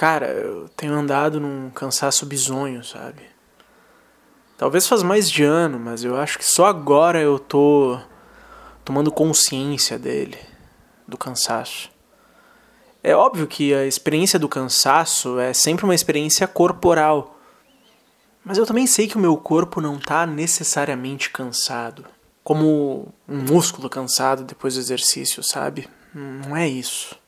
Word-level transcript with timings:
Cara, 0.00 0.28
eu 0.28 0.66
tenho 0.74 0.94
andado 0.94 1.38
num 1.38 1.68
cansaço 1.68 2.24
bizonho, 2.24 2.82
sabe? 2.82 3.20
Talvez 4.56 4.86
faz 4.86 5.02
mais 5.02 5.30
de 5.30 5.44
ano, 5.44 5.78
mas 5.78 6.02
eu 6.02 6.16
acho 6.16 6.38
que 6.38 6.44
só 6.46 6.64
agora 6.64 7.20
eu 7.20 7.38
tô 7.38 8.00
tomando 8.82 9.12
consciência 9.12 9.98
dele, 9.98 10.38
do 11.06 11.18
cansaço. 11.18 11.90
É 13.02 13.14
óbvio 13.14 13.46
que 13.46 13.74
a 13.74 13.84
experiência 13.84 14.38
do 14.38 14.48
cansaço 14.48 15.38
é 15.38 15.52
sempre 15.52 15.84
uma 15.84 15.94
experiência 15.94 16.48
corporal. 16.48 17.38
Mas 18.42 18.56
eu 18.56 18.64
também 18.64 18.86
sei 18.86 19.06
que 19.06 19.18
o 19.18 19.20
meu 19.20 19.36
corpo 19.36 19.82
não 19.82 19.96
está 19.96 20.24
necessariamente 20.24 21.28
cansado. 21.28 22.06
Como 22.42 23.12
um 23.28 23.42
músculo 23.42 23.90
cansado 23.90 24.44
depois 24.44 24.76
do 24.76 24.80
exercício, 24.80 25.42
sabe? 25.42 25.86
Não 26.14 26.56
é 26.56 26.66
isso. 26.66 27.19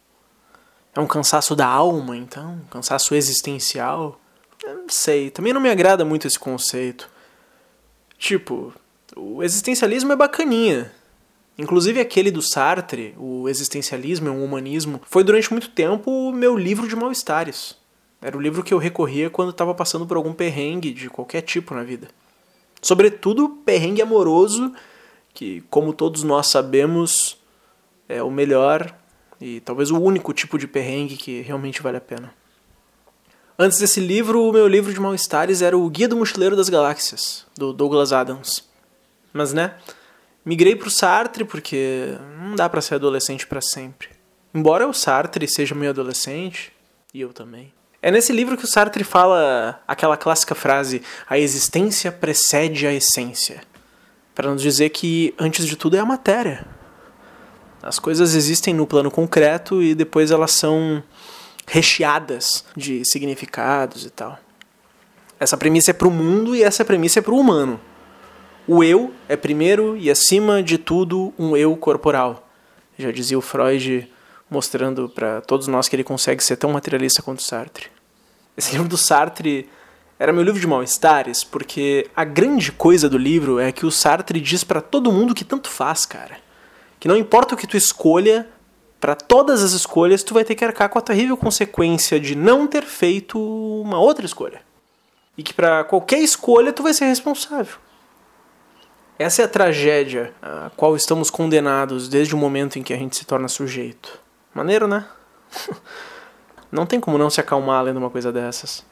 É 0.94 1.00
um 1.00 1.06
cansaço 1.06 1.56
da 1.56 1.66
alma, 1.66 2.16
então? 2.16 2.60
Um 2.64 2.68
cansaço 2.68 3.14
existencial? 3.14 4.20
Eu 4.62 4.74
não 4.78 4.88
sei, 4.88 5.30
também 5.30 5.52
não 5.52 5.60
me 5.60 5.70
agrada 5.70 6.04
muito 6.04 6.26
esse 6.26 6.38
conceito. 6.38 7.08
Tipo, 8.18 8.72
o 9.16 9.42
existencialismo 9.42 10.12
é 10.12 10.16
bacaninha. 10.16 10.92
Inclusive 11.58 12.00
aquele 12.00 12.30
do 12.30 12.42
Sartre, 12.42 13.14
o 13.18 13.48
existencialismo 13.48 14.28
é 14.28 14.30
um 14.30 14.44
humanismo, 14.44 15.00
foi 15.04 15.24
durante 15.24 15.50
muito 15.50 15.70
tempo 15.70 16.10
o 16.10 16.32
meu 16.32 16.56
livro 16.56 16.88
de 16.88 16.96
mal-estares. 16.96 17.76
Era 18.20 18.36
o 18.36 18.40
livro 18.40 18.62
que 18.62 18.72
eu 18.72 18.78
recorria 18.78 19.28
quando 19.28 19.50
estava 19.50 19.74
passando 19.74 20.06
por 20.06 20.16
algum 20.16 20.32
perrengue 20.32 20.92
de 20.92 21.10
qualquer 21.10 21.42
tipo 21.42 21.74
na 21.74 21.82
vida. 21.82 22.08
Sobretudo 22.80 23.48
perrengue 23.64 24.00
amoroso, 24.00 24.72
que, 25.34 25.62
como 25.68 25.92
todos 25.92 26.22
nós 26.22 26.48
sabemos, 26.48 27.36
é 28.08 28.22
o 28.22 28.30
melhor 28.30 28.94
e 29.42 29.60
talvez 29.60 29.90
o 29.90 30.00
único 30.00 30.32
tipo 30.32 30.56
de 30.56 30.68
perrengue 30.68 31.16
que 31.16 31.40
realmente 31.40 31.82
vale 31.82 31.96
a 31.96 32.00
pena. 32.00 32.32
Antes 33.58 33.78
desse 33.78 34.00
livro, 34.00 34.48
o 34.48 34.52
meu 34.52 34.68
livro 34.68 34.92
de 34.92 35.00
mal-estares 35.00 35.60
era 35.62 35.76
o 35.76 35.90
Guia 35.90 36.06
do 36.06 36.16
Mochileiro 36.16 36.56
das 36.56 36.68
Galáxias, 36.68 37.44
do 37.56 37.72
Douglas 37.72 38.12
Adams. 38.12 38.64
Mas, 39.32 39.52
né, 39.52 39.74
migrei 40.44 40.76
pro 40.76 40.90
Sartre 40.90 41.44
porque 41.44 42.16
não 42.38 42.54
dá 42.54 42.68
para 42.68 42.80
ser 42.80 42.94
adolescente 42.94 43.46
para 43.46 43.60
sempre. 43.60 44.10
Embora 44.54 44.86
o 44.86 44.94
Sartre 44.94 45.48
seja 45.48 45.74
meio 45.74 45.90
adolescente, 45.90 46.72
e 47.12 47.20
eu 47.20 47.32
também. 47.32 47.72
É 48.00 48.10
nesse 48.10 48.32
livro 48.32 48.56
que 48.56 48.64
o 48.64 48.68
Sartre 48.68 49.04
fala 49.04 49.82
aquela 49.88 50.16
clássica 50.16 50.54
frase: 50.54 51.02
a 51.28 51.38
existência 51.38 52.12
precede 52.12 52.86
a 52.86 52.92
essência. 52.92 53.62
Para 54.34 54.50
nos 54.50 54.62
dizer 54.62 54.90
que, 54.90 55.34
antes 55.38 55.66
de 55.66 55.76
tudo, 55.76 55.96
é 55.96 56.00
a 56.00 56.06
matéria. 56.06 56.66
As 57.82 57.98
coisas 57.98 58.34
existem 58.34 58.72
no 58.72 58.86
plano 58.86 59.10
concreto 59.10 59.82
e 59.82 59.94
depois 59.94 60.30
elas 60.30 60.52
são 60.52 61.02
recheadas 61.66 62.64
de 62.76 63.04
significados 63.04 64.04
e 64.04 64.10
tal. 64.10 64.38
Essa 65.40 65.56
premissa 65.56 65.90
é 65.90 65.94
para 65.94 66.06
o 66.06 66.10
mundo 66.10 66.54
e 66.54 66.62
essa 66.62 66.84
premissa 66.84 67.18
é 67.18 67.22
para 67.22 67.34
o 67.34 67.38
humano. 67.38 67.80
O 68.68 68.84
eu 68.84 69.12
é 69.28 69.36
primeiro 69.36 69.96
e 69.96 70.08
acima 70.08 70.62
de 70.62 70.78
tudo 70.78 71.34
um 71.36 71.56
eu 71.56 71.76
corporal. 71.76 72.48
Já 72.96 73.10
dizia 73.10 73.36
o 73.36 73.42
Freud 73.42 74.08
mostrando 74.48 75.08
para 75.08 75.40
todos 75.40 75.66
nós 75.66 75.88
que 75.88 75.96
ele 75.96 76.04
consegue 76.04 76.44
ser 76.44 76.56
tão 76.56 76.70
materialista 76.70 77.22
quanto 77.22 77.42
Sartre. 77.42 77.86
Esse 78.56 78.72
livro 78.72 78.86
do 78.86 78.96
Sartre 78.96 79.68
era 80.18 80.32
meu 80.32 80.44
livro 80.44 80.60
de 80.60 80.66
mal-estares, 80.66 81.42
porque 81.42 82.08
a 82.14 82.22
grande 82.22 82.70
coisa 82.70 83.08
do 83.08 83.18
livro 83.18 83.58
é 83.58 83.72
que 83.72 83.84
o 83.84 83.90
Sartre 83.90 84.40
diz 84.40 84.62
para 84.62 84.80
todo 84.80 85.10
mundo 85.10 85.34
que 85.34 85.44
tanto 85.44 85.68
faz, 85.68 86.06
cara. 86.06 86.36
Que 87.02 87.08
não 87.08 87.16
importa 87.16 87.56
o 87.56 87.58
que 87.58 87.66
tu 87.66 87.76
escolha, 87.76 88.48
para 89.00 89.16
todas 89.16 89.60
as 89.60 89.72
escolhas 89.72 90.22
tu 90.22 90.32
vai 90.32 90.44
ter 90.44 90.54
que 90.54 90.64
arcar 90.64 90.88
com 90.88 91.00
a 91.00 91.02
terrível 91.02 91.36
consequência 91.36 92.20
de 92.20 92.36
não 92.36 92.64
ter 92.64 92.84
feito 92.84 93.40
uma 93.82 93.98
outra 93.98 94.24
escolha. 94.24 94.62
E 95.36 95.42
que 95.42 95.52
para 95.52 95.82
qualquer 95.82 96.20
escolha 96.20 96.72
tu 96.72 96.80
vai 96.80 96.94
ser 96.94 97.06
responsável. 97.06 97.74
Essa 99.18 99.42
é 99.42 99.44
a 99.46 99.48
tragédia 99.48 100.32
a 100.40 100.70
qual 100.76 100.94
estamos 100.94 101.28
condenados 101.28 102.08
desde 102.08 102.36
o 102.36 102.38
momento 102.38 102.78
em 102.78 102.84
que 102.84 102.94
a 102.94 102.96
gente 102.96 103.16
se 103.16 103.24
torna 103.24 103.48
sujeito. 103.48 104.20
Maneiro, 104.54 104.86
né? 104.86 105.04
não 106.70 106.86
tem 106.86 107.00
como 107.00 107.18
não 107.18 107.30
se 107.30 107.40
acalmar 107.40 107.82
lendo 107.82 107.96
uma 107.96 108.10
coisa 108.10 108.30
dessas. 108.30 108.84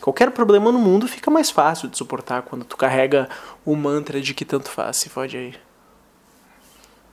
Qualquer 0.00 0.32
problema 0.32 0.72
no 0.72 0.80
mundo 0.80 1.06
fica 1.06 1.30
mais 1.30 1.48
fácil 1.48 1.88
de 1.88 1.96
suportar 1.96 2.42
quando 2.42 2.64
tu 2.64 2.76
carrega 2.76 3.28
o 3.64 3.76
mantra 3.76 4.20
de 4.20 4.34
que 4.34 4.44
tanto 4.44 4.68
faz, 4.68 4.96
se 4.96 5.08
fode 5.08 5.36
aí. 5.36 5.54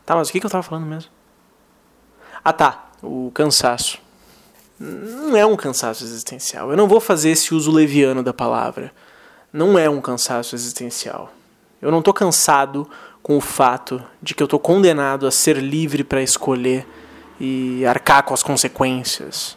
Tá, 0.10 0.16
mas 0.16 0.30
o 0.30 0.32
que, 0.32 0.40
que 0.40 0.46
eu 0.48 0.50
tava 0.50 0.64
falando 0.64 0.88
mesmo? 0.88 1.12
Ah 2.44 2.52
tá, 2.52 2.90
o 3.04 3.30
cansaço. 3.32 4.00
Não 4.80 5.38
é 5.38 5.46
um 5.46 5.56
cansaço 5.56 6.04
existencial. 6.04 6.72
Eu 6.72 6.76
não 6.76 6.88
vou 6.88 7.00
fazer 7.00 7.30
esse 7.30 7.54
uso 7.54 7.72
leviano 7.72 8.24
da 8.24 8.34
palavra. 8.34 8.92
Não 9.54 9.78
é 9.78 9.88
um 9.88 10.02
cansaço 10.02 10.56
existencial. 10.56 11.32
Eu 11.80 11.92
não 11.92 12.02
tô 12.02 12.12
cansado 12.12 12.90
com 13.22 13.38
o 13.38 13.40
fato 13.40 14.04
de 14.20 14.34
que 14.34 14.42
eu 14.42 14.48
tô 14.48 14.58
condenado 14.58 15.28
a 15.28 15.32
ser 15.32 15.58
livre 15.58 16.04
para 16.04 16.24
escolher 16.24 16.88
e 17.40 17.86
arcar 17.86 18.24
com 18.24 18.34
as 18.34 18.42
consequências. 18.42 19.56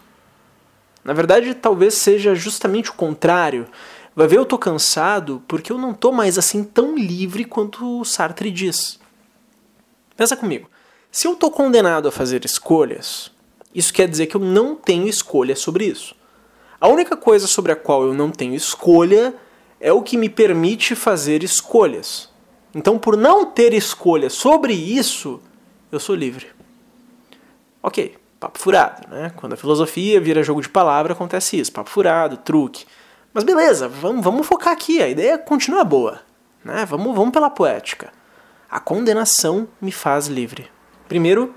Na 1.03 1.15
verdade, 1.15 1.55
talvez 1.55 1.95
seja 1.95 2.35
justamente 2.35 2.91
o 2.91 2.95
contrário. 2.95 3.67
Vai 4.15 4.27
ver, 4.27 4.37
eu 4.37 4.45
tô 4.45 4.59
cansado 4.59 5.43
porque 5.49 5.73
eu 5.73 5.79
não 5.79 5.95
tô 5.95 6.13
mais 6.13 6.37
assim 6.37 6.63
tão 6.63 6.95
livre 6.95 7.47
quanto 7.47 8.01
o 8.01 8.05
Sartre 8.05 8.51
diz. 8.51 9.01
Pensa 10.23 10.37
comigo. 10.37 10.71
Se 11.11 11.27
eu 11.27 11.35
tô 11.35 11.51
condenado 11.51 12.07
a 12.07 12.13
fazer 12.13 12.45
escolhas, 12.45 13.33
isso 13.75 13.93
quer 13.93 14.07
dizer 14.07 14.29
que 14.29 14.37
eu 14.37 14.41
não 14.41 14.77
tenho 14.77 15.09
escolha 15.09 15.57
sobre 15.57 15.85
isso. 15.85 16.15
A 16.81 16.87
única 16.87 17.17
coisa 17.17 17.49
sobre 17.49 17.73
a 17.73 17.77
qual 17.77 18.05
eu 18.05 18.15
não 18.15 18.31
tenho 18.31 18.55
escolha 18.55 19.35
é 19.81 19.93
o 19.93 20.01
que 20.01 20.17
me 20.17 20.29
permite 20.29 20.95
fazer 20.95 21.43
escolhas. 21.43 22.31
Então, 22.73 23.01
por 23.01 23.17
não 23.17 23.47
ter 23.47 23.75
escolha 23.75 24.31
sobre 24.31 24.75
isso, 24.75 25.41
eu 25.91 25.99
sou 25.99 26.15
livre. 26.15 26.47
Ok, 27.83 28.17
papo 28.39 28.61
furado, 28.61 29.09
né? 29.11 29.33
Quando 29.35 29.55
a 29.55 29.57
filosofia 29.57 30.21
vira 30.21 30.45
jogo 30.45 30.63
de 30.63 30.69
palavra, 30.69 31.15
acontece 31.15 31.59
isso, 31.59 31.73
papo 31.73 31.91
furado, 31.91 32.37
truque. 32.37 32.87
Mas 33.35 33.43
beleza, 33.43 33.89
vamos, 33.89 34.23
vamos 34.23 34.47
focar 34.47 34.73
aqui, 34.73 35.03
a 35.03 35.09
ideia 35.09 35.37
continua 35.37 35.83
boa, 35.83 36.21
né? 36.65 36.87
Vamos, 36.87 37.13
vamos 37.13 37.33
pela 37.33 37.51
poética. 37.51 38.22
A 38.73 38.81
condenação 38.81 39.69
me 39.79 39.93
faz 39.93 40.29
livre. 40.29 40.67
Primeiro 41.07 41.55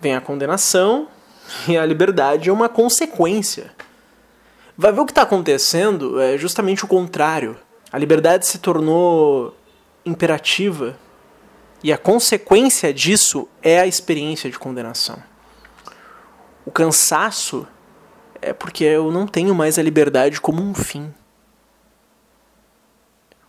vem 0.00 0.14
a 0.16 0.20
condenação 0.20 1.08
e 1.68 1.76
a 1.76 1.84
liberdade 1.84 2.48
é 2.48 2.52
uma 2.52 2.70
consequência. 2.70 3.70
Vai 4.74 4.90
ver 4.90 5.00
o 5.00 5.04
que 5.04 5.12
está 5.12 5.20
acontecendo 5.20 6.18
é 6.18 6.38
justamente 6.38 6.82
o 6.82 6.88
contrário. 6.88 7.58
A 7.92 7.98
liberdade 7.98 8.46
se 8.46 8.56
tornou 8.56 9.54
imperativa 10.06 10.98
e 11.82 11.92
a 11.92 11.98
consequência 11.98 12.94
disso 12.94 13.46
é 13.62 13.80
a 13.80 13.86
experiência 13.86 14.50
de 14.50 14.58
condenação. 14.58 15.22
O 16.64 16.70
cansaço 16.70 17.68
é 18.40 18.54
porque 18.54 18.84
eu 18.84 19.12
não 19.12 19.26
tenho 19.26 19.54
mais 19.54 19.78
a 19.78 19.82
liberdade 19.82 20.40
como 20.40 20.62
um 20.62 20.72
fim. 20.72 21.12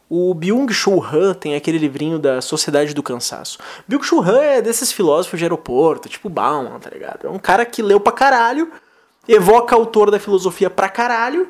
O 0.10 0.34
Byung-Chul 0.34 1.04
Han 1.04 1.34
tem 1.34 1.56
aquele 1.56 1.78
livrinho 1.78 2.20
da 2.20 2.40
Sociedade 2.40 2.94
do 2.94 3.02
Cansaço. 3.02 3.58
Byung-Chul 3.88 4.22
Han 4.22 4.42
é 4.42 4.62
desses 4.62 4.92
filósofos 4.92 5.40
de 5.40 5.46
aeroporto, 5.46 6.08
tipo 6.08 6.30
Bauman, 6.30 6.80
tá 6.80 6.90
ligado? 6.90 7.26
É 7.26 7.30
um 7.30 7.40
cara 7.40 7.66
que 7.66 7.82
leu 7.82 8.00
pra 8.00 8.12
caralho, 8.12 8.72
evoca 9.28 9.76
autor 9.76 10.12
da 10.12 10.20
filosofia 10.20 10.70
pra 10.70 10.90
caralho, 10.90 11.50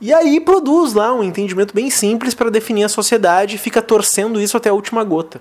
e 0.00 0.12
aí 0.12 0.38
produz 0.38 0.92
lá 0.92 1.14
um 1.14 1.24
entendimento 1.24 1.74
bem 1.74 1.88
simples 1.88 2.34
para 2.34 2.50
definir 2.50 2.84
a 2.84 2.88
sociedade 2.88 3.56
e 3.56 3.58
fica 3.58 3.80
torcendo 3.80 4.40
isso 4.40 4.56
até 4.56 4.68
a 4.68 4.74
última 4.74 5.02
gota. 5.02 5.40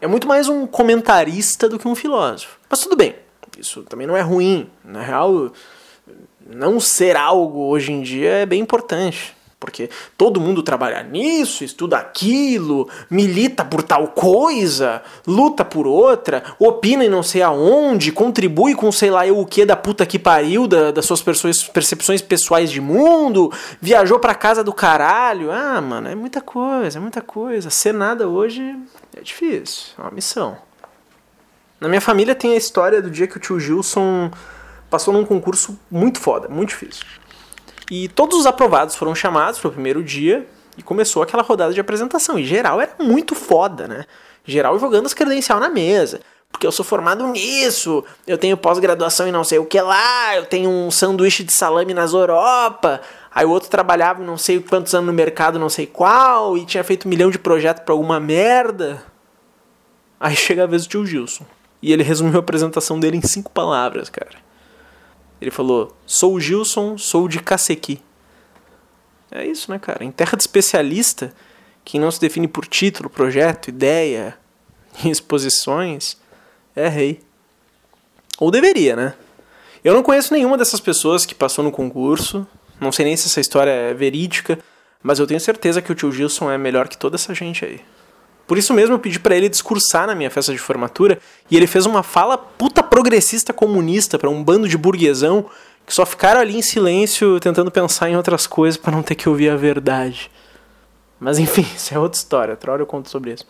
É 0.00 0.06
muito 0.06 0.26
mais 0.26 0.48
um 0.48 0.66
comentarista 0.66 1.68
do 1.68 1.78
que 1.78 1.86
um 1.86 1.94
filósofo. 1.94 2.58
Mas 2.70 2.80
tudo 2.80 2.96
bem, 2.96 3.14
isso 3.58 3.82
também 3.82 4.06
não 4.06 4.16
é 4.16 4.22
ruim. 4.22 4.70
Na 4.82 5.02
real, 5.02 5.52
não 6.48 6.80
ser 6.80 7.14
algo 7.14 7.68
hoje 7.68 7.92
em 7.92 8.00
dia 8.00 8.30
é 8.30 8.46
bem 8.46 8.62
importante. 8.62 9.36
Porque 9.60 9.90
todo 10.16 10.40
mundo 10.40 10.62
trabalha 10.62 11.02
nisso, 11.02 11.62
estuda 11.62 11.98
aquilo, 11.98 12.88
milita 13.10 13.62
por 13.62 13.82
tal 13.82 14.08
coisa, 14.08 15.02
luta 15.26 15.66
por 15.66 15.86
outra, 15.86 16.42
opina 16.58 17.04
em 17.04 17.10
não 17.10 17.22
sei 17.22 17.42
aonde, 17.42 18.10
contribui 18.10 18.74
com 18.74 18.90
sei 18.90 19.10
lá 19.10 19.26
eu 19.26 19.38
o 19.38 19.44
que 19.44 19.66
da 19.66 19.76
puta 19.76 20.06
que 20.06 20.18
pariu, 20.18 20.66
da, 20.66 20.90
das 20.90 21.04
suas 21.04 21.20
percepções 21.22 22.22
pessoais 22.22 22.70
de 22.70 22.80
mundo, 22.80 23.52
viajou 23.82 24.18
pra 24.18 24.34
casa 24.34 24.64
do 24.64 24.72
caralho. 24.72 25.52
Ah, 25.52 25.78
mano, 25.78 26.08
é 26.08 26.14
muita 26.14 26.40
coisa, 26.40 26.96
é 26.96 27.00
muita 27.00 27.20
coisa. 27.20 27.68
Ser 27.68 27.92
nada 27.92 28.26
hoje 28.26 28.74
é 29.14 29.20
difícil, 29.20 29.92
é 29.98 30.00
uma 30.00 30.10
missão. 30.10 30.56
Na 31.78 31.86
minha 31.86 32.00
família 32.00 32.34
tem 32.34 32.54
a 32.54 32.56
história 32.56 33.02
do 33.02 33.10
dia 33.10 33.26
que 33.26 33.36
o 33.36 33.40
tio 33.40 33.60
Gilson 33.60 34.30
passou 34.88 35.12
num 35.12 35.24
concurso 35.24 35.78
muito 35.90 36.18
foda, 36.18 36.48
muito 36.48 36.70
difícil. 36.70 37.04
E 37.90 38.08
todos 38.08 38.38
os 38.38 38.46
aprovados 38.46 38.94
foram 38.94 39.14
chamados 39.14 39.58
para 39.58 39.68
o 39.68 39.72
primeiro 39.72 40.02
dia 40.02 40.46
e 40.78 40.82
começou 40.82 41.22
aquela 41.22 41.42
rodada 41.42 41.74
de 41.74 41.80
apresentação. 41.80 42.38
E 42.38 42.44
geral 42.44 42.80
era 42.80 42.94
muito 43.00 43.34
foda, 43.34 43.88
né? 43.88 44.04
Geral 44.44 44.78
jogando 44.78 45.06
as 45.06 45.14
credencial 45.14 45.58
na 45.58 45.68
mesa. 45.68 46.20
porque 46.52 46.66
eu 46.66 46.72
sou 46.72 46.84
formado 46.84 47.26
nisso, 47.28 48.04
eu 48.26 48.36
tenho 48.36 48.56
pós-graduação 48.56 49.26
em 49.26 49.32
não 49.32 49.44
sei 49.44 49.58
o 49.58 49.64
que 49.64 49.80
lá, 49.80 50.36
eu 50.36 50.44
tenho 50.44 50.68
um 50.68 50.90
sanduíche 50.90 51.44
de 51.44 51.52
salame 51.52 51.94
nas 51.94 52.12
Europa. 52.12 53.00
Aí 53.32 53.46
o 53.46 53.50
outro 53.50 53.70
trabalhava 53.70 54.22
não 54.22 54.36
sei 54.36 54.60
quantos 54.60 54.94
anos 54.94 55.06
no 55.06 55.12
mercado, 55.12 55.58
não 55.58 55.68
sei 55.68 55.86
qual, 55.86 56.58
e 56.58 56.66
tinha 56.66 56.82
feito 56.82 57.06
um 57.06 57.08
milhão 57.08 57.30
de 57.30 57.38
projetos 57.38 57.84
para 57.84 57.94
alguma 57.94 58.18
merda. 58.18 59.02
Aí 60.18 60.34
chega 60.36 60.64
a 60.64 60.66
vez 60.66 60.84
do 60.84 60.90
tio 60.90 61.06
Gilson. 61.06 61.44
E 61.82 61.92
ele 61.92 62.02
resumiu 62.02 62.36
a 62.36 62.40
apresentação 62.40 63.00
dele 63.00 63.16
em 63.16 63.22
cinco 63.22 63.50
palavras, 63.50 64.10
cara. 64.10 64.49
Ele 65.40 65.50
falou: 65.50 65.96
Sou 66.06 66.34
o 66.34 66.40
Gilson, 66.40 66.98
sou 66.98 67.28
de 67.28 67.40
Cacequi. 67.40 68.00
É 69.30 69.46
isso, 69.46 69.70
né, 69.70 69.78
cara? 69.78 70.04
Em 70.04 70.10
terra 70.10 70.36
de 70.36 70.42
especialista, 70.42 71.32
quem 71.84 72.00
não 72.00 72.10
se 72.10 72.20
define 72.20 72.48
por 72.48 72.66
título, 72.66 73.08
projeto, 73.08 73.68
ideia 73.68 74.36
exposições 75.04 76.16
é 76.74 76.88
rei. 76.88 77.20
Ou 78.38 78.50
deveria, 78.50 78.96
né? 78.96 79.14
Eu 79.84 79.94
não 79.94 80.02
conheço 80.02 80.32
nenhuma 80.32 80.58
dessas 80.58 80.80
pessoas 80.80 81.24
que 81.24 81.34
passou 81.34 81.64
no 81.64 81.70
concurso. 81.70 82.46
Não 82.78 82.92
sei 82.92 83.04
nem 83.04 83.16
se 83.16 83.26
essa 83.26 83.40
história 83.40 83.70
é 83.70 83.94
verídica, 83.94 84.58
mas 85.02 85.18
eu 85.18 85.26
tenho 85.26 85.40
certeza 85.40 85.82
que 85.82 85.92
o 85.92 85.94
tio 85.94 86.12
Gilson 86.12 86.50
é 86.50 86.58
melhor 86.58 86.88
que 86.88 86.96
toda 86.96 87.16
essa 87.16 87.34
gente 87.34 87.64
aí. 87.64 87.80
Por 88.50 88.58
isso 88.58 88.74
mesmo 88.74 88.96
eu 88.96 88.98
pedi 88.98 89.20
para 89.20 89.36
ele 89.36 89.48
discursar 89.48 90.08
na 90.08 90.14
minha 90.16 90.28
festa 90.28 90.52
de 90.52 90.58
formatura 90.58 91.20
e 91.48 91.56
ele 91.56 91.68
fez 91.68 91.86
uma 91.86 92.02
fala 92.02 92.36
puta 92.36 92.82
progressista 92.82 93.52
comunista 93.52 94.18
para 94.18 94.28
um 94.28 94.42
bando 94.42 94.68
de 94.68 94.76
burguesão 94.76 95.46
que 95.86 95.94
só 95.94 96.04
ficaram 96.04 96.40
ali 96.40 96.56
em 96.56 96.60
silêncio 96.60 97.38
tentando 97.38 97.70
pensar 97.70 98.10
em 98.10 98.16
outras 98.16 98.48
coisas 98.48 98.76
para 98.76 98.90
não 98.90 99.04
ter 99.04 99.14
que 99.14 99.28
ouvir 99.28 99.50
a 99.50 99.56
verdade. 99.56 100.32
Mas 101.20 101.38
enfim, 101.38 101.64
isso 101.76 101.94
é 101.94 101.98
outra 102.00 102.18
história, 102.18 102.54
outra 102.54 102.72
hora 102.72 102.82
eu 102.82 102.86
conto 102.86 103.08
sobre 103.08 103.34
isso. 103.34 103.46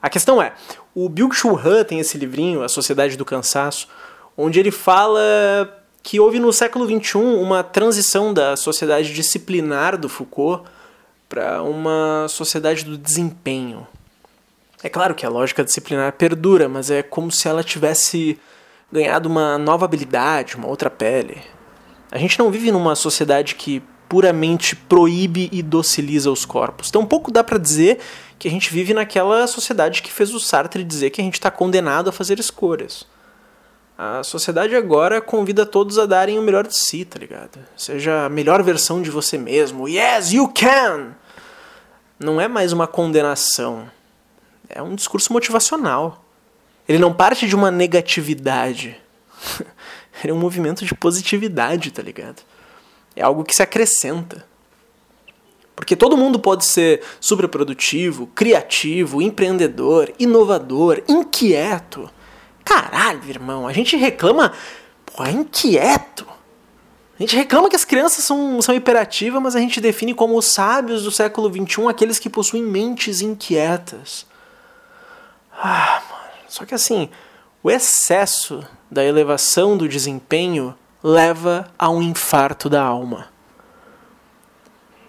A 0.00 0.08
questão 0.08 0.40
é, 0.40 0.54
o 0.94 1.06
Byung-Chul 1.06 1.60
Han 1.62 1.84
tem 1.84 2.00
esse 2.00 2.16
livrinho, 2.16 2.62
A 2.62 2.68
Sociedade 2.70 3.18
do 3.18 3.26
Cansaço, 3.26 3.88
onde 4.38 4.58
ele 4.58 4.70
fala 4.70 5.20
que 6.02 6.18
houve 6.18 6.40
no 6.40 6.50
século 6.50 6.86
XXI 6.86 7.18
uma 7.18 7.62
transição 7.62 8.32
da 8.32 8.56
sociedade 8.56 9.12
disciplinar 9.12 9.98
do 9.98 10.08
Foucault 10.08 10.64
para 11.28 11.62
uma 11.62 12.24
sociedade 12.30 12.86
do 12.86 12.96
desempenho. 12.96 13.86
É 14.84 14.90
claro 14.90 15.14
que 15.14 15.24
a 15.24 15.30
lógica 15.30 15.64
disciplinar 15.64 16.12
perdura, 16.12 16.68
mas 16.68 16.90
é 16.90 17.02
como 17.02 17.32
se 17.32 17.48
ela 17.48 17.64
tivesse 17.64 18.38
ganhado 18.92 19.30
uma 19.30 19.56
nova 19.56 19.86
habilidade, 19.86 20.56
uma 20.56 20.68
outra 20.68 20.90
pele. 20.90 21.40
A 22.12 22.18
gente 22.18 22.38
não 22.38 22.50
vive 22.50 22.70
numa 22.70 22.94
sociedade 22.94 23.54
que 23.54 23.82
puramente 24.10 24.76
proíbe 24.76 25.48
e 25.50 25.62
dociliza 25.62 26.30
os 26.30 26.44
corpos. 26.44 26.90
Então, 26.90 27.00
um 27.00 27.06
pouco 27.06 27.30
dá 27.30 27.42
para 27.42 27.56
dizer 27.56 27.98
que 28.38 28.46
a 28.46 28.50
gente 28.50 28.70
vive 28.70 28.92
naquela 28.92 29.46
sociedade 29.46 30.02
que 30.02 30.12
fez 30.12 30.34
o 30.34 30.38
Sartre 30.38 30.84
dizer 30.84 31.08
que 31.08 31.22
a 31.22 31.24
gente 31.24 31.34
está 31.34 31.50
condenado 31.50 32.10
a 32.10 32.12
fazer 32.12 32.38
escolhas. 32.38 33.06
A 33.96 34.22
sociedade 34.22 34.76
agora 34.76 35.18
convida 35.18 35.64
todos 35.64 35.98
a 35.98 36.04
darem 36.04 36.38
o 36.38 36.42
melhor 36.42 36.66
de 36.66 36.76
si, 36.76 37.06
tá 37.06 37.18
ligado? 37.18 37.58
Seja 37.74 38.26
a 38.26 38.28
melhor 38.28 38.62
versão 38.62 39.00
de 39.00 39.10
você 39.10 39.38
mesmo. 39.38 39.88
Yes, 39.88 40.30
you 40.30 40.46
can! 40.48 41.14
Não 42.20 42.38
é 42.38 42.46
mais 42.46 42.70
uma 42.70 42.86
condenação 42.86 43.88
é 44.74 44.82
um 44.82 44.96
discurso 44.96 45.32
motivacional. 45.32 46.24
Ele 46.88 46.98
não 46.98 47.14
parte 47.14 47.46
de 47.46 47.54
uma 47.54 47.70
negatividade. 47.70 49.00
Ele 50.22 50.32
é 50.32 50.34
um 50.34 50.38
movimento 50.38 50.84
de 50.84 50.94
positividade, 50.94 51.92
tá 51.92 52.02
ligado? 52.02 52.42
É 53.14 53.22
algo 53.22 53.44
que 53.44 53.54
se 53.54 53.62
acrescenta. 53.62 54.44
Porque 55.76 55.94
todo 55.94 56.16
mundo 56.16 56.38
pode 56.38 56.64
ser 56.64 57.02
superprodutivo, 57.20 58.26
criativo, 58.28 59.22
empreendedor, 59.22 60.12
inovador, 60.18 61.02
inquieto. 61.08 62.10
Caralho, 62.64 63.28
irmão, 63.28 63.68
a 63.68 63.72
gente 63.72 63.96
reclama. 63.96 64.52
Pô, 65.06 65.24
é 65.24 65.30
inquieto. 65.30 66.26
A 67.18 67.22
gente 67.22 67.36
reclama 67.36 67.70
que 67.70 67.76
as 67.76 67.84
crianças 67.84 68.24
são, 68.24 68.60
são 68.60 68.74
hiperativas, 68.74 69.40
mas 69.40 69.54
a 69.54 69.60
gente 69.60 69.80
define 69.80 70.14
como 70.14 70.36
os 70.36 70.46
sábios 70.46 71.04
do 71.04 71.12
século 71.12 71.48
XXI 71.48 71.86
aqueles 71.88 72.18
que 72.18 72.28
possuem 72.28 72.62
mentes 72.62 73.20
inquietas. 73.20 74.26
Ah, 75.56 76.02
mano. 76.10 76.32
Só 76.48 76.64
que 76.64 76.74
assim, 76.74 77.08
o 77.62 77.70
excesso 77.70 78.64
da 78.90 79.04
elevação 79.04 79.76
do 79.76 79.88
desempenho 79.88 80.74
leva 81.02 81.70
a 81.78 81.90
um 81.90 82.02
infarto 82.02 82.68
da 82.68 82.82
alma. 82.82 83.28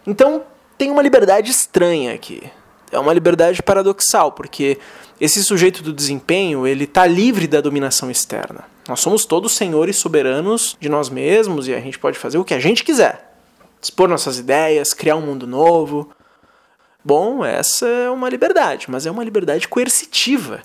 Então, 0.05 0.43
tem 0.77 0.91
uma 0.91 1.01
liberdade 1.01 1.51
estranha 1.51 2.13
aqui. 2.13 2.43
É 2.91 2.99
uma 2.99 3.13
liberdade 3.13 3.63
paradoxal, 3.63 4.31
porque 4.31 4.77
esse 5.19 5.43
sujeito 5.43 5.81
do 5.81 5.91
desempenho, 5.91 6.67
ele 6.67 6.83
está 6.83 7.05
livre 7.05 7.47
da 7.47 7.61
dominação 7.61 8.11
externa. 8.11 8.65
Nós 8.87 8.99
somos 8.99 9.25
todos 9.25 9.55
senhores 9.55 9.95
soberanos 9.95 10.77
de 10.79 10.87
nós 10.89 11.09
mesmos 11.09 11.67
e 11.67 11.73
a 11.73 11.79
gente 11.79 11.97
pode 11.97 12.19
fazer 12.19 12.37
o 12.37 12.45
que 12.45 12.53
a 12.53 12.59
gente 12.59 12.83
quiser. 12.83 13.33
Expor 13.81 14.07
nossas 14.07 14.37
ideias, 14.37 14.93
criar 14.93 15.15
um 15.15 15.21
mundo 15.21 15.47
novo. 15.47 16.09
Bom, 17.07 17.45
essa 17.45 17.85
é 17.85 18.09
uma 18.09 18.27
liberdade, 18.27 18.89
mas 18.89 19.05
é 19.05 19.11
uma 19.11 19.23
liberdade 19.23 19.67
coercitiva. 19.67 20.63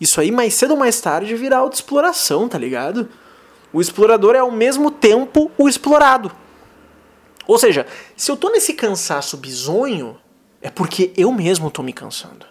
Isso 0.00 0.18
aí, 0.18 0.30
mais 0.30 0.54
cedo 0.54 0.70
ou 0.70 0.78
mais 0.78 0.98
tarde, 0.98 1.34
virá 1.34 1.58
autoexploração, 1.58 2.48
tá 2.48 2.56
ligado? 2.56 3.06
O 3.70 3.78
explorador 3.78 4.34
é 4.34 4.38
ao 4.38 4.50
mesmo 4.50 4.90
tempo 4.90 5.50
o 5.58 5.68
explorado. 5.68 6.32
Ou 7.46 7.58
seja, 7.58 7.86
se 8.16 8.30
eu 8.30 8.36
tô 8.36 8.48
nesse 8.48 8.72
cansaço 8.72 9.36
bizonho, 9.36 10.16
é 10.62 10.70
porque 10.70 11.12
eu 11.14 11.30
mesmo 11.30 11.70
tô 11.70 11.82
me 11.82 11.92
cansando. 11.92 12.46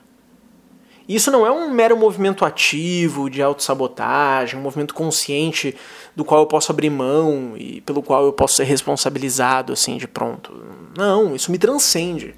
Isso 1.09 1.31
não 1.31 1.43
é 1.43 1.49
um 1.49 1.71
mero 1.71 1.97
movimento 1.97 2.45
ativo 2.45 3.31
de 3.31 3.41
autossabotagem, 3.41 4.59
um 4.59 4.61
movimento 4.61 4.93
consciente 4.93 5.75
do 6.15 6.23
qual 6.23 6.41
eu 6.41 6.45
posso 6.45 6.71
abrir 6.71 6.91
mão 6.91 7.53
e 7.57 7.81
pelo 7.81 8.03
qual 8.03 8.25
eu 8.25 8.33
posso 8.33 8.57
ser 8.57 8.65
responsabilizado 8.65 9.73
assim 9.73 9.97
de 9.97 10.07
pronto. 10.07 10.53
Não, 10.95 11.35
isso 11.35 11.51
me 11.51 11.57
transcende. 11.57 12.35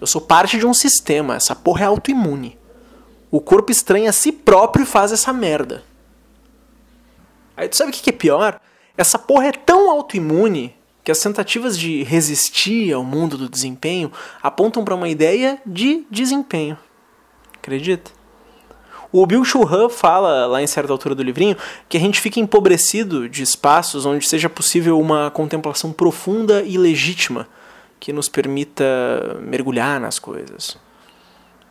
Eu 0.00 0.06
sou 0.06 0.20
parte 0.20 0.58
de 0.58 0.66
um 0.66 0.72
sistema, 0.72 1.36
essa 1.36 1.54
porra 1.54 1.82
é 1.82 1.86
autoimune. 1.86 2.56
O 3.30 3.40
corpo 3.40 3.72
estranha 3.72 4.10
a 4.10 4.12
si 4.12 4.30
próprio 4.30 4.84
e 4.84 4.86
faz 4.86 5.12
essa 5.12 5.32
merda. 5.32 5.82
Aí 7.56 7.68
tu 7.68 7.76
sabe 7.76 7.90
o 7.90 7.92
que 7.92 8.10
é 8.10 8.12
pior? 8.12 8.60
Essa 8.96 9.18
porra 9.18 9.48
é 9.48 9.52
tão 9.52 9.90
autoimune 9.90 10.74
que 11.02 11.10
as 11.10 11.18
tentativas 11.18 11.78
de 11.78 12.02
resistir 12.04 12.92
ao 12.92 13.02
mundo 13.02 13.36
do 13.36 13.48
desempenho 13.48 14.12
apontam 14.42 14.84
para 14.84 14.94
uma 14.94 15.08
ideia 15.08 15.60
de 15.66 16.06
desempenho. 16.10 16.78
Acredita? 17.54 18.12
O 19.10 19.26
Bill 19.26 19.44
Churran 19.44 19.88
fala, 19.88 20.46
lá 20.46 20.62
em 20.62 20.66
certa 20.66 20.92
altura 20.92 21.14
do 21.14 21.22
livrinho, 21.22 21.56
que 21.88 21.96
a 21.96 22.00
gente 22.00 22.20
fica 22.20 22.38
empobrecido 22.38 23.28
de 23.28 23.42
espaços 23.42 24.04
onde 24.04 24.26
seja 24.26 24.50
possível 24.50 25.00
uma 25.00 25.30
contemplação 25.30 25.92
profunda 25.92 26.62
e 26.62 26.76
legítima 26.76 27.48
que 27.98 28.12
nos 28.12 28.28
permita 28.28 28.84
mergulhar 29.40 30.00
nas 30.00 30.18
coisas. 30.18 30.76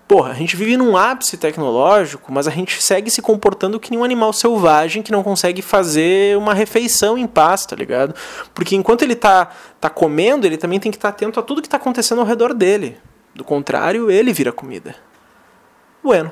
Porra, 0.07 0.31
a 0.31 0.33
gente 0.33 0.55
vive 0.55 0.77
num 0.77 0.95
ápice 0.95 1.35
tecnológico, 1.35 2.31
mas 2.31 2.47
a 2.47 2.51
gente 2.51 2.81
segue 2.81 3.11
se 3.11 3.21
comportando 3.21 3.77
que 3.77 3.91
nem 3.91 3.99
um 3.99 4.05
animal 4.05 4.31
selvagem 4.31 5.03
que 5.03 5.11
não 5.11 5.21
consegue 5.21 5.61
fazer 5.61 6.37
uma 6.37 6.53
refeição 6.53 7.17
em 7.17 7.27
paz, 7.27 7.65
tá 7.65 7.75
ligado? 7.75 8.15
Porque 8.53 8.73
enquanto 8.73 9.01
ele 9.01 9.15
tá, 9.15 9.51
tá 9.81 9.89
comendo, 9.89 10.47
ele 10.47 10.55
também 10.55 10.79
tem 10.79 10.89
que 10.91 10.97
estar 10.97 11.09
tá 11.11 11.13
atento 11.13 11.39
a 11.41 11.43
tudo 11.43 11.61
que 11.61 11.67
tá 11.67 11.75
acontecendo 11.75 12.21
ao 12.21 12.25
redor 12.25 12.53
dele. 12.53 12.97
Do 13.35 13.43
contrário, 13.43 14.09
ele 14.09 14.31
vira 14.31 14.53
comida. 14.53 14.95
Bueno, 16.01 16.31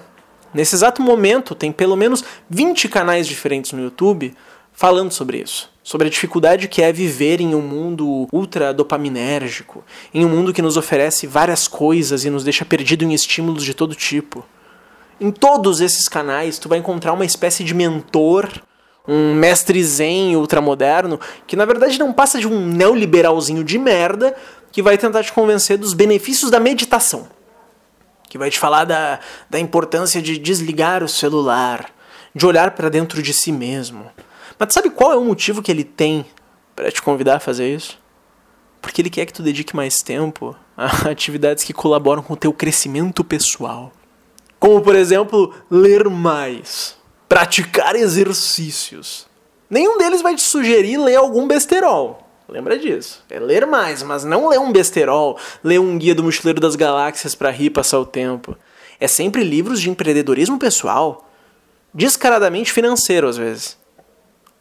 nesse 0.54 0.74
exato 0.74 1.02
momento 1.02 1.54
tem 1.54 1.70
pelo 1.70 1.98
menos 1.98 2.24
20 2.50 2.88
canais 2.88 3.28
diferentes 3.28 3.74
no 3.74 3.82
YouTube 3.82 4.34
falando 4.72 5.12
sobre 5.12 5.40
isso. 5.40 5.75
Sobre 5.86 6.08
a 6.08 6.10
dificuldade 6.10 6.68
que 6.68 6.82
é 6.82 6.92
viver 6.92 7.40
em 7.40 7.54
um 7.54 7.62
mundo 7.62 8.28
ultra 8.34 8.74
dopaminérgico, 8.74 9.84
em 10.12 10.26
um 10.26 10.30
mundo 10.30 10.52
que 10.52 10.60
nos 10.60 10.78
oferece 10.78 11.28
várias 11.28 11.68
coisas 11.68 12.26
e 12.26 12.30
nos 12.32 12.44
deixa 12.44 12.66
perdido 12.66 13.04
em 13.04 13.14
estímulos 13.14 13.64
de 13.64 13.72
todo 13.76 13.94
tipo. 13.94 14.44
Em 15.22 15.30
todos 15.30 15.82
esses 15.82 16.08
canais, 16.08 16.58
tu 16.58 16.68
vai 16.68 16.80
encontrar 16.80 17.14
uma 17.14 17.24
espécie 17.24 17.64
de 17.64 17.76
mentor, 17.76 18.50
um 19.08 19.36
mestre 19.36 19.84
zen 19.84 20.36
ultramoderno, 20.36 21.20
que 21.46 21.56
na 21.56 21.66
verdade 21.66 22.00
não 22.00 22.12
passa 22.12 22.40
de 22.40 22.48
um 22.48 22.66
neoliberalzinho 22.66 23.64
de 23.64 23.78
merda 23.78 24.36
que 24.72 24.82
vai 24.82 24.98
tentar 24.98 25.24
te 25.24 25.32
convencer 25.32 25.78
dos 25.78 25.94
benefícios 25.94 26.50
da 26.50 26.60
meditação. 26.60 27.28
Que 28.28 28.40
vai 28.40 28.50
te 28.50 28.58
falar 28.58 28.86
da, 28.86 29.20
da 29.52 29.60
importância 29.60 30.20
de 30.20 30.40
desligar 30.40 31.04
o 31.04 31.08
celular, 31.08 31.92
de 32.34 32.44
olhar 32.44 32.72
para 32.72 32.90
dentro 32.90 33.22
de 33.22 33.36
si 33.36 33.52
mesmo, 33.52 34.10
mas 34.58 34.74
sabe 34.74 34.90
qual 34.90 35.12
é 35.12 35.16
o 35.16 35.24
motivo 35.24 35.62
que 35.62 35.72
ele 35.72 35.84
tem 35.84 36.26
para 36.76 36.92
te 36.92 37.02
convidar 37.02 37.38
a 37.38 37.40
fazer 37.40 37.74
isso? 37.74 38.00
Porque 38.82 39.02
ele 39.02 39.10
quer 39.10 39.26
que 39.26 39.34
tu 39.34 39.42
dedique 39.42 39.76
mais 39.76 40.02
tempo 40.02 40.56
a 40.78 40.86
atividades 41.10 41.64
que 41.64 41.74
colaboram 41.74 42.22
com 42.22 42.34
o 42.34 42.38
teu 42.38 42.54
crescimento 42.54 43.24
pessoal. 43.24 43.92
Como, 44.60 44.82
por 44.82 44.96
exemplo, 44.96 45.54
ler 45.70 46.10
mais, 46.10 46.98
praticar 47.28 47.96
exercícios. 47.96 49.28
Nenhum 49.70 49.98
deles 49.98 50.22
vai 50.22 50.36
te 50.36 50.42
sugerir 50.42 50.98
ler 50.98 51.16
algum 51.16 51.48
besterol. 51.48 52.26
Lembra 52.48 52.78
disso. 52.78 53.24
É 53.30 53.40
ler 53.40 53.66
mais, 53.66 54.04
mas 54.04 54.24
não 54.24 54.48
ler 54.48 54.60
um 54.60 54.72
besterol, 54.72 55.38
ler 55.64 55.80
um 55.80 55.98
guia 55.98 56.14
do 56.14 56.24
mochileiro 56.24 56.62
das 56.62 56.76
galáxias 56.76 57.34
para 57.34 57.50
rir 57.50 57.72
passar 57.72 58.00
o 58.00 58.06
tempo. 58.06 58.56
É 59.00 59.08
sempre 59.08 59.44
livros 59.44 59.82
de 59.82 59.90
empreendedorismo 59.90 60.60
pessoal, 60.60 61.30
descaradamente 61.94 62.72
financeiro 62.72 63.28
às 63.28 63.38
vezes. 63.38 63.78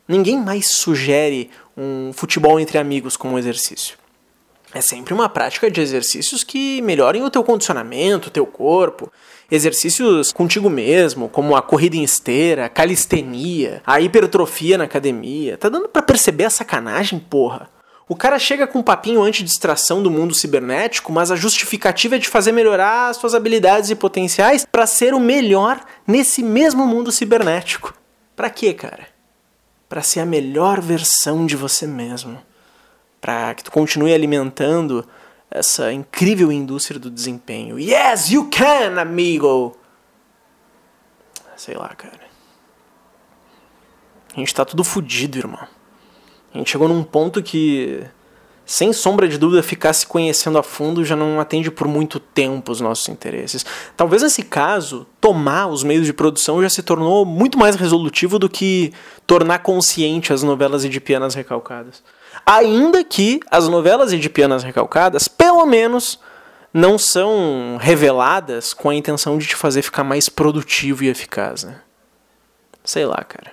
Ninguém 0.06 0.38
mais 0.38 0.70
sugere 0.72 1.50
um 1.76 2.12
futebol 2.12 2.60
entre 2.60 2.76
amigos 2.76 3.16
como 3.16 3.38
exercício. 3.38 3.96
É 4.74 4.80
sempre 4.80 5.14
uma 5.14 5.28
prática 5.28 5.70
de 5.70 5.80
exercícios 5.80 6.42
que 6.42 6.82
melhorem 6.82 7.22
o 7.22 7.30
teu 7.30 7.44
condicionamento, 7.44 8.28
o 8.28 8.30
teu 8.30 8.44
corpo. 8.44 9.10
Exercícios 9.48 10.32
contigo 10.32 10.68
mesmo, 10.68 11.28
como 11.28 11.54
a 11.54 11.62
corrida 11.62 11.96
em 11.96 12.02
esteira, 12.02 12.66
a 12.66 12.68
calistenia, 12.68 13.80
a 13.86 14.00
hipertrofia 14.00 14.76
na 14.76 14.84
academia. 14.84 15.56
Tá 15.56 15.68
dando 15.68 15.88
para 15.88 16.02
perceber 16.02 16.44
a 16.44 16.50
sacanagem, 16.50 17.20
porra? 17.20 17.70
O 18.08 18.16
cara 18.16 18.38
chega 18.38 18.66
com 18.66 18.80
um 18.80 18.82
papinho 18.82 19.22
anti-distração 19.22 20.02
do 20.02 20.10
mundo 20.10 20.34
cibernético, 20.34 21.10
mas 21.12 21.30
a 21.30 21.36
justificativa 21.36 22.16
é 22.16 22.18
de 22.18 22.28
fazer 22.28 22.52
melhorar 22.52 23.08
as 23.08 23.16
suas 23.16 23.34
habilidades 23.34 23.88
e 23.90 23.94
potenciais 23.94 24.66
para 24.70 24.86
ser 24.86 25.14
o 25.14 25.20
melhor 25.20 25.80
nesse 26.06 26.42
mesmo 26.42 26.84
mundo 26.86 27.10
cibernético. 27.10 27.94
Pra 28.36 28.50
quê, 28.50 28.74
cara? 28.74 29.13
Para 29.88 30.02
ser 30.02 30.20
a 30.20 30.26
melhor 30.26 30.80
versão 30.80 31.46
de 31.46 31.56
você 31.56 31.86
mesmo. 31.86 32.40
Para 33.20 33.54
que 33.54 33.64
tu 33.64 33.70
continue 33.70 34.12
alimentando 34.12 35.06
essa 35.50 35.92
incrível 35.92 36.50
indústria 36.50 36.98
do 36.98 37.10
desempenho. 37.10 37.78
Yes, 37.78 38.30
you 38.30 38.50
can, 38.50 39.00
amigo! 39.00 39.76
Sei 41.56 41.74
lá, 41.74 41.88
cara. 41.90 42.24
A 44.34 44.40
gente 44.40 44.52
tá 44.52 44.64
tudo 44.64 44.82
fudido, 44.82 45.38
irmão. 45.38 45.66
A 46.52 46.58
gente 46.58 46.70
chegou 46.70 46.88
num 46.88 47.04
ponto 47.04 47.42
que, 47.42 48.04
sem 48.66 48.92
sombra 48.92 49.28
de 49.28 49.36
dúvida, 49.38 49.62
ficar 49.62 49.92
se 49.92 50.06
conhecendo 50.06 50.58
a 50.58 50.62
fundo 50.62 51.04
já 51.04 51.14
não 51.14 51.38
atende 51.38 51.70
por 51.70 51.86
muito 51.86 52.18
tempo 52.18 52.72
os 52.72 52.80
nossos 52.80 53.08
interesses. 53.08 53.64
Talvez 53.96 54.22
nesse 54.22 54.42
caso, 54.42 55.06
tomar 55.20 55.66
os 55.66 55.82
meios 55.82 56.06
de 56.06 56.12
produção 56.12 56.62
já 56.62 56.68
se 56.68 56.82
tornou 56.82 57.24
muito 57.24 57.58
mais 57.58 57.76
resolutivo 57.76 58.38
do 58.38 58.48
que 58.48 58.92
tornar 59.26 59.60
consciente 59.60 60.32
as 60.32 60.42
novelas 60.42 60.84
edipianas 60.84 61.34
recalcadas. 61.34 62.02
Ainda 62.46 63.04
que 63.04 63.40
as 63.50 63.68
novelas 63.68 64.12
edipianas 64.12 64.62
recalcadas, 64.62 65.28
pelo 65.28 65.64
menos, 65.66 66.18
não 66.72 66.98
são 66.98 67.78
reveladas 67.80 68.72
com 68.72 68.90
a 68.90 68.94
intenção 68.94 69.38
de 69.38 69.46
te 69.46 69.56
fazer 69.56 69.82
ficar 69.82 70.04
mais 70.04 70.28
produtivo 70.28 71.04
e 71.04 71.08
eficaz, 71.08 71.64
né? 71.64 71.80
Sei 72.84 73.06
lá, 73.06 73.22
cara. 73.24 73.52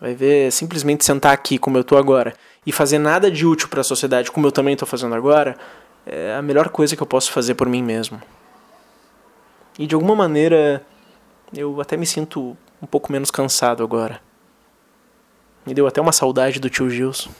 Vai 0.00 0.14
ver 0.14 0.50
simplesmente 0.50 1.04
sentar 1.04 1.32
aqui 1.32 1.58
como 1.58 1.76
eu 1.76 1.84
tô 1.84 1.96
agora 1.96 2.34
e 2.64 2.72
fazer 2.72 2.98
nada 2.98 3.30
de 3.30 3.46
útil 3.46 3.68
para 3.68 3.82
a 3.82 3.84
sociedade 3.84 4.30
como 4.30 4.46
eu 4.46 4.52
também 4.52 4.76
tô 4.76 4.86
fazendo 4.86 5.14
agora 5.14 5.56
é 6.06 6.34
a 6.34 6.42
melhor 6.42 6.70
coisa 6.70 6.96
que 6.96 7.02
eu 7.02 7.06
posso 7.06 7.30
fazer 7.30 7.54
por 7.54 7.68
mim 7.68 7.82
mesmo. 7.82 8.20
E 9.78 9.86
de 9.86 9.94
alguma 9.94 10.16
maneira 10.16 10.84
eu 11.54 11.80
até 11.80 11.96
me 11.96 12.06
sinto 12.06 12.56
um 12.80 12.86
pouco 12.86 13.12
menos 13.12 13.30
cansado 13.30 13.82
agora. 13.82 14.20
Me 15.66 15.74
deu 15.74 15.86
até 15.86 16.00
uma 16.00 16.12
saudade 16.12 16.58
do 16.58 16.70
tio 16.70 16.88
Gilson. 16.88 17.30